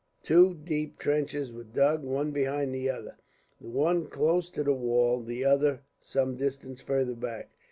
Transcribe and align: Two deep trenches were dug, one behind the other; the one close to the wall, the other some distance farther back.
Two 0.23 0.55
deep 0.55 0.97
trenches 0.97 1.53
were 1.53 1.63
dug, 1.63 2.03
one 2.03 2.31
behind 2.31 2.73
the 2.73 2.89
other; 2.89 3.17
the 3.61 3.69
one 3.69 4.07
close 4.07 4.49
to 4.49 4.63
the 4.63 4.73
wall, 4.73 5.21
the 5.21 5.45
other 5.45 5.81
some 5.99 6.37
distance 6.37 6.81
farther 6.81 7.13
back. 7.13 7.51